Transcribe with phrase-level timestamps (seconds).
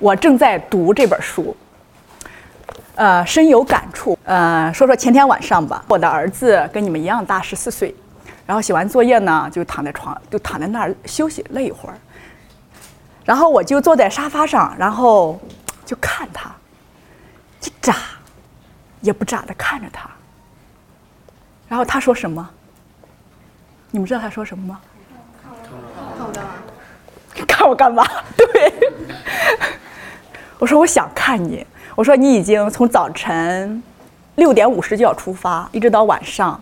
[0.00, 1.56] 我正在读这本书，
[2.94, 4.16] 呃，深有感触。
[4.24, 7.94] 呃，说说前天晚上吧，我的儿子跟你们一样大，十四岁，
[8.46, 11.96] 然后写完作业呢，就躺在床，就躺在那儿休息了一会儿。
[13.24, 15.40] 然后我就坐在沙发上，然后
[15.84, 16.50] 就看他，
[17.62, 17.96] 一眨
[19.00, 20.08] 也不眨的看着他。
[21.68, 22.48] 然后他说什么？
[23.90, 24.80] 你们知道他说什么吗？
[27.46, 28.04] 看我干嘛？
[28.36, 28.72] 对，
[30.58, 31.66] 我说我想看你。
[31.94, 33.82] 我说你已经从早晨
[34.36, 36.60] 六点五十就要出发，一直到晚上，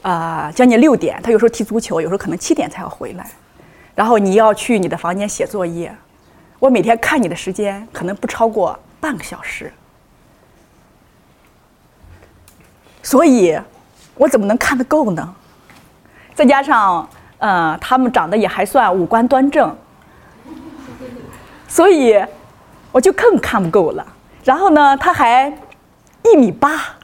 [0.00, 1.20] 啊，将近六点。
[1.22, 3.30] 他有时候踢足球，有时候可能七点才要回来。
[3.94, 5.94] 然后你要去你的房间写作业。
[6.58, 9.72] 我每天看你的时间可能不超过半个小时，
[13.02, 13.56] 所以，
[14.16, 15.34] 我怎么能看得够呢？
[16.34, 19.76] 再加上，呃，他们长得也还算五官端正，
[21.68, 22.20] 所以
[22.92, 24.06] 我就更看不够了。
[24.44, 25.52] 然后呢，他还
[26.22, 26.96] 一米八，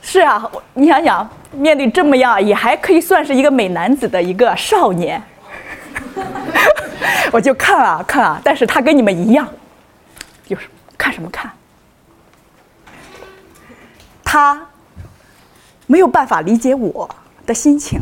[0.00, 5.22] 是啊，你想想，面对这么样也还可以算是一个美男子的一个少年，
[7.32, 9.48] 我就看啊看啊，但是他跟你们一样，
[10.46, 10.68] 就是
[10.98, 11.50] 看什么看，
[14.24, 14.66] 他。
[15.88, 17.06] 没有办法理解我
[17.44, 18.00] 的心情，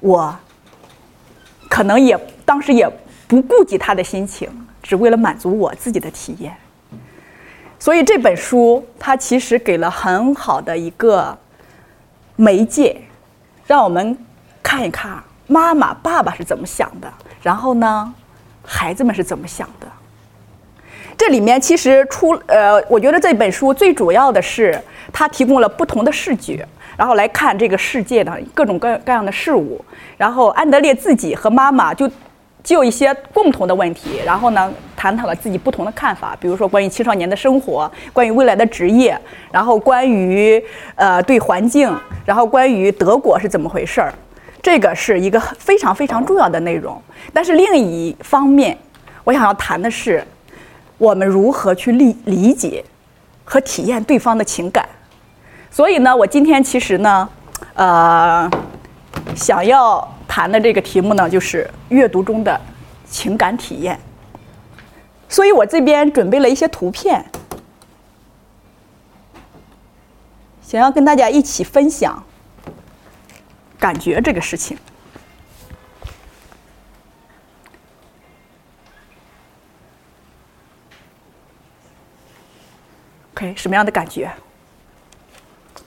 [0.00, 0.36] 我
[1.68, 2.90] 可能也当时也
[3.26, 4.48] 不顾及他的心情，
[4.82, 6.54] 只为了满足我自己的体验。
[7.78, 11.36] 所以这本书它其实给了很好的一个
[12.36, 12.96] 媒介，
[13.66, 14.16] 让我们
[14.62, 18.14] 看一看妈妈、爸爸是怎么想的，然后呢，
[18.64, 19.86] 孩子们是怎么想的。
[21.16, 24.80] 这里面其实出呃，我觉得这本书最主要的是
[25.12, 26.66] 它提供了不同的视觉。
[26.96, 29.84] 然后来看这个世界的各种各各样的事物，
[30.16, 32.08] 然后安德烈自己和妈妈就
[32.64, 39.16] 就一些共同的问题，然后呢，谈讨了自己不同的看法，比如说关于青少年的生活，关于未来的职业，
[39.52, 40.60] 然后关于
[40.94, 41.94] 呃对环境，
[42.24, 44.14] 然后关于德国是怎么回事儿，
[44.62, 46.98] 这个是一个非常非常重要的内容。
[47.34, 48.76] 但是另一方面，
[49.24, 50.26] 我想要谈的是，
[50.96, 52.82] 我们如何去理理解
[53.44, 54.88] 和体验对方的情感。
[55.70, 57.28] 所以呢，我今天其实呢，
[57.74, 58.50] 呃，
[59.34, 62.60] 想要谈的这个题目呢，就是阅读中的
[63.08, 63.96] 情感体验。
[65.28, 67.24] 所以我这边准备了一些图片，
[70.60, 72.20] 想要跟大家一起分享
[73.78, 74.76] 感觉这个事情。
[83.34, 84.28] OK，什么样的感觉？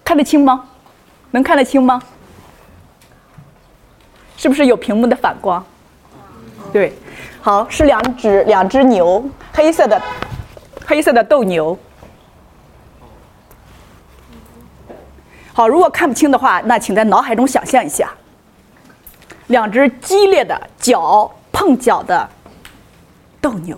[0.06, 0.69] 看得清吗？
[1.31, 2.02] 能看得清吗？
[4.38, 5.66] 是不是有屏幕的反光？
[6.72, 6.94] 对，
[7.42, 10.02] 好，是两只两只牛，黑色的
[10.86, 11.78] 黑色的斗牛。
[15.53, 18.12] 好，如果看不清的话，那请在脑海中想象一下，
[19.47, 22.30] 两只激烈的脚碰脚的
[23.42, 23.76] 斗牛。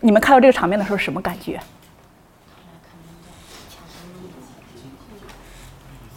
[0.00, 1.60] 你们看到这个场面的时候什么感觉？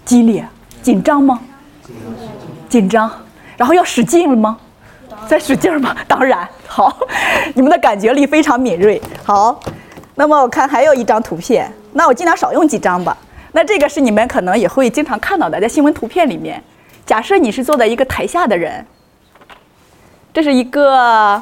[0.09, 0.43] 激烈、
[0.81, 1.39] 紧张吗？
[2.67, 3.11] 紧张，
[3.55, 4.57] 然后要使劲了吗？
[5.27, 5.95] 再使劲吗？
[6.07, 6.97] 当然，好，
[7.53, 8.99] 你们的感觉力非常敏锐。
[9.23, 9.59] 好，
[10.15, 13.15] 那么我看还有一张图片，那我尽量少用几张吧。
[13.51, 16.59] 那这个是你们可能也会经常看到的，在新闻图片里面。
[17.05, 18.83] 假设你是坐在一个台下的人，
[20.33, 21.39] 这是一个。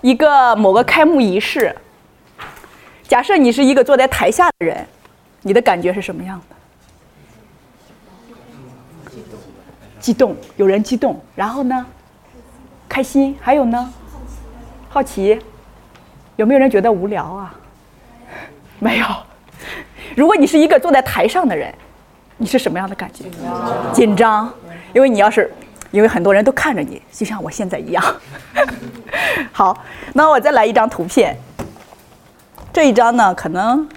[0.00, 1.74] 一个某个开幕仪式，
[3.08, 4.86] 假设你是一个坐在台下的人，
[5.42, 6.54] 你的感觉是什么样的？
[9.10, 9.40] 激动，
[10.00, 11.86] 激动，有人激动，然后呢？
[12.88, 13.92] 开心，还有呢？
[14.88, 15.38] 好奇，
[16.36, 17.54] 有没有人觉得无聊啊？
[18.78, 19.06] 没有。
[20.16, 21.74] 如果你是一个坐在台上的人，
[22.36, 23.24] 你是什么样的感觉？
[23.92, 24.52] 紧张，
[24.92, 25.52] 因为你要是。
[25.90, 28.04] 因为很多人都看着你，就像我现在一样。
[29.52, 31.34] 好，那我再来一张图片。
[32.74, 33.88] 这一张呢，可能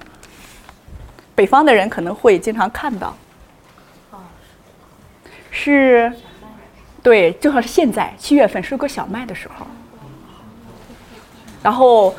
[1.35, 3.13] 北方的人可能会经常看到。
[5.51, 6.11] 是，
[7.03, 9.67] 对，正好是现在七月份收割小麦的时候。
[11.61, 12.15] 然后，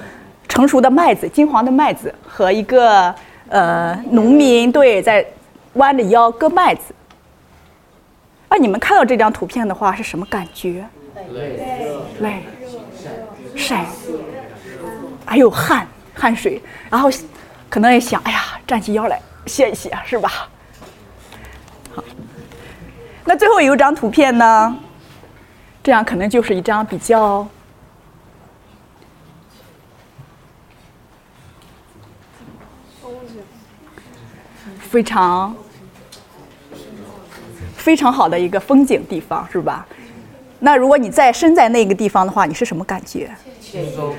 [0.49, 3.13] 成熟的麦子、金黄的麦子和一个
[3.49, 5.27] 呃农民对在
[5.73, 6.95] 弯着腰割麦子。
[8.49, 10.85] 那你们看到这张图片的话是什么感觉？
[11.33, 11.59] 累，
[12.21, 12.43] 累，
[13.57, 13.87] 晒，
[15.25, 17.11] 还有汗，汗水，然后
[17.71, 20.31] 可能也想，哎呀，站起腰来歇一歇，是吧？
[23.23, 24.77] 好，那最后有一张图片呢，
[25.83, 27.47] 这样可能就是一张比较
[34.81, 35.55] 非常
[37.77, 39.87] 非常好的一个风景地方，是吧？
[40.59, 43.31] 那如果你在身在那个地方的话，你是什么感觉？
[43.61, 44.15] 轻松，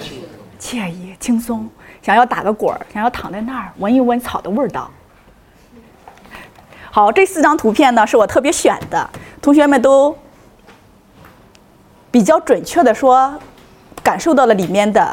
[0.60, 1.70] 惬意、轻松，
[2.02, 4.90] 想要打个滚儿，想要躺在那儿闻一闻草的味道。
[6.96, 9.10] 好，这四张图片呢是我特别选的，
[9.42, 10.16] 同学们都
[12.12, 13.34] 比较准确的说，
[14.04, 15.12] 感受到了里面的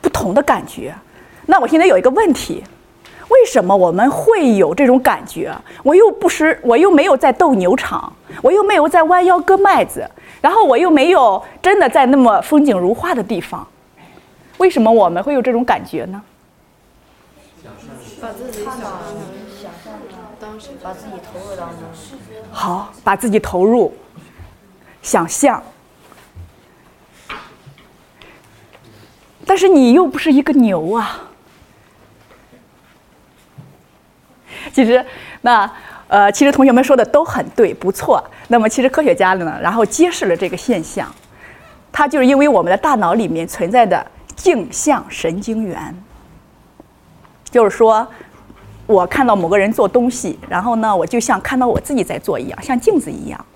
[0.00, 0.92] 不同的感觉。
[1.46, 2.64] 那我现在有一个问题，
[3.28, 5.54] 为什么我们会有这种感觉？
[5.84, 8.12] 我又不是，我又没有在斗牛场，
[8.42, 10.10] 我又没有在弯腰割麦子，
[10.40, 13.64] 然后我又没有真的在那么风景如画的地方，
[14.58, 16.20] 为什么我们会有这种感觉呢？
[18.20, 18.74] 把自己想，
[20.82, 21.78] 把自己投入当中。
[22.52, 23.94] 好，把自己投入，
[25.02, 25.62] 想象。
[29.46, 31.20] 但是你又不是一个牛啊。
[34.72, 35.04] 其实，
[35.42, 35.70] 那
[36.08, 38.22] 呃，其实同学们说的都很对，不错。
[38.48, 41.12] 那么，其实科学家呢，然后揭示了这个现象，
[41.92, 45.94] 它就是因为我们的大脑里面存在的镜像神经元，
[47.50, 48.06] 就是说。
[48.86, 53.46] 我看到某个人做东西，然后呢，我就像看到我自己在做一样，像镜子一样。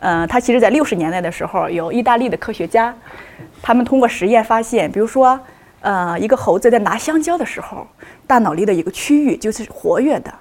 [0.00, 2.94] 嗯，他其实在六十年代的时候，有意大利的科学家，
[3.62, 5.38] 他们通过实验发现，比如说，
[5.80, 7.86] 呃，一个猴子在拿香蕉的时候，
[8.26, 10.34] 大脑里的一个区域就是活跃的。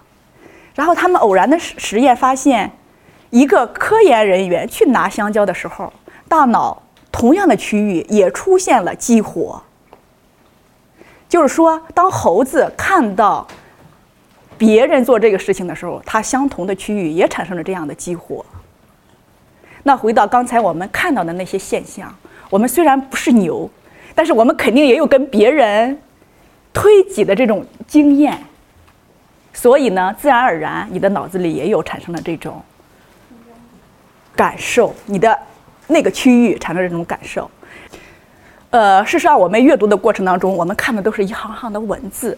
[0.73, 2.71] 然后他们偶然的实实验发现，
[3.29, 5.93] 一个科研人员去拿香蕉的时候，
[6.27, 6.81] 大脑
[7.11, 9.61] 同样的区域也出现了激活。
[11.29, 13.47] 就是说，当猴子看到。
[14.65, 18.45] 别人做这个事情的时候，它相同的区域也产生了这样的激活。
[19.83, 22.15] 那回到刚才我们看到的那些现象，
[22.49, 23.69] 我们虽然不是牛，
[24.15, 25.99] 但是我们肯定也有跟别人
[26.71, 28.39] 推挤的这种经验。
[29.51, 32.63] 所以呢，自然而然，你的脑子里也有产生了这种
[34.33, 35.37] 感受，你的
[35.87, 37.51] 那个区域产生这种感受。
[38.69, 42.37] 呃，事实上，我们阅读的过程当中，我们看的都是一行行的文字。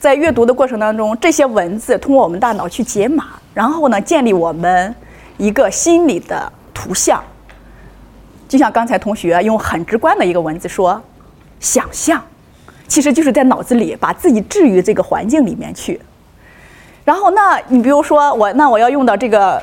[0.00, 4.94] 在阅读的过程当中，这些文字通过我们大脑去解码，然后呢，建立我们
[5.36, 7.22] 一个心理的图像。
[8.48, 11.00] 就像刚才同学用很直观的一个文字说
[11.60, 12.20] “想象”，
[12.88, 16.00] 其实就是在脑子里把自己置于这个环境里面去。
[17.04, 19.62] 然后，那你比如说我，那我要用到这个，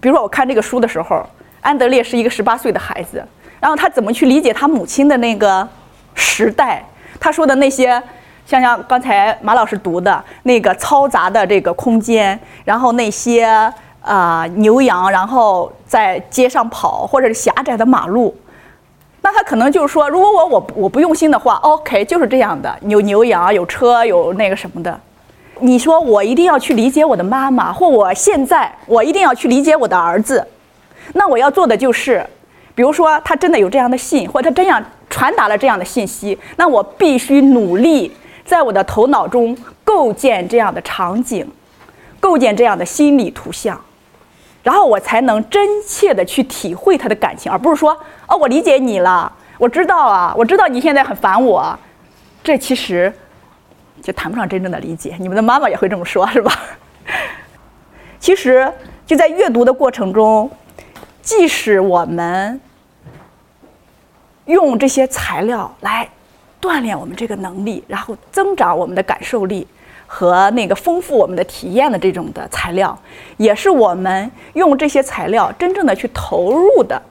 [0.00, 1.24] 比如说我看这个书的时候，
[1.60, 3.24] 安德烈是一个十八岁的孩子，
[3.60, 5.66] 然后他怎么去理解他母亲的那个
[6.16, 6.84] 时代？
[7.20, 8.02] 他说的那些。
[8.44, 13.72] 像像刚才马老师读的那个嘈杂的这个空间，然后那些
[14.02, 18.36] 啊牛羊，然后在街上跑，或者是狭窄的马路，
[19.22, 25.00] 那他可能就是说，如果我我我不用心的话，OK，就是这样的，有牛羊，有车，有那个什么的。
[25.60, 30.44] 你说我一定要去理解我的妈妈，或我现在我一定要去理解我的儿子，
[31.14, 32.26] 那我要做的就是，
[32.74, 38.12] 比如说他真的有这样的信，或者他这样传达了这样的信息，那我必须努力。
[38.44, 41.48] 在我的头脑中构建这样的场景，
[42.20, 43.80] 构建这样的心理图像，
[44.62, 51.78] 然后我才能真切的去体会他的感情，而不是说哦，我理解你了，我知道啊，我知道你现在很烦我，
[52.42, 53.12] 这其实
[54.02, 55.16] 就谈不上真正的理解。
[55.18, 56.52] 你们的妈妈也会这么说，是吧？
[58.18, 58.72] 其实
[59.06, 60.50] 就在阅读的过程中，
[61.22, 62.60] 即使我们
[64.46, 66.08] 用这些材料来。
[66.62, 69.66] 锻炼我们这个能力，然后增长我们的感受力
[70.06, 72.96] 和那个丰富我们的体验的这种的材料，
[73.36, 77.02] 也是我们用这些材料真正的去投入的，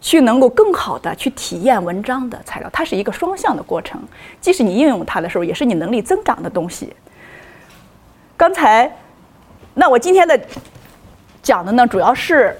[0.00, 2.70] 去能够更好的去体验文章的材料。
[2.72, 4.00] 它是一个双向的过程，
[4.40, 6.94] 既是你应用它的时候，也是你能力增长的东西。
[8.36, 8.88] 刚才，
[9.74, 10.38] 那我今天的
[11.42, 12.56] 讲的呢，主要是，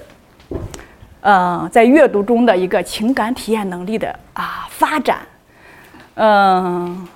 [1.21, 5.19] 嗯，在阅读中的一个情感体验能力的啊发展。
[6.19, 7.07] 嗯，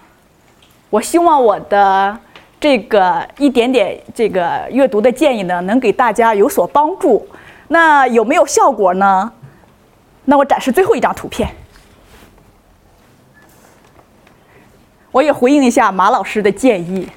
[0.91, 2.15] 我希望我的
[2.59, 7.27] 这个一点点这个阅读的建议呢，能给大家有所帮助。
[7.67, 9.31] 那有没有效果呢？
[10.25, 11.49] 那我展示最后一张图片。
[15.11, 17.09] 我也回应一下马老师的建议，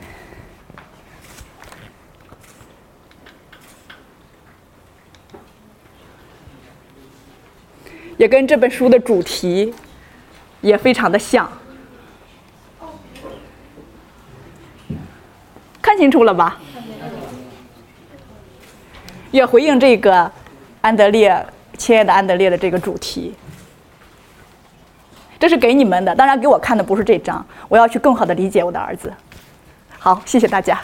[8.16, 9.74] 也跟这本书的主题
[10.62, 11.46] 也非常的像。
[15.94, 16.58] 看清楚了吧？
[19.30, 20.28] 也回应这个
[20.80, 21.46] 安德烈，
[21.78, 23.32] 亲爱的安德烈的这个主题。
[25.38, 29.12] 这是给你们的，当然给我看的不是这张，我要去更好的理解我的儿子。
[29.96, 30.80] 好，谢谢大家。